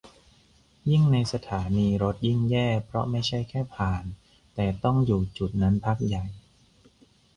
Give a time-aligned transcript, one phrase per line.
[0.89, 4.03] ยิ่งในสถานีรถยิ่งแย่ เพราะไม่ใช่แค่ผ่าน
[4.55, 6.25] แต่ต้องอยู่จุดนั้นพักใหญ่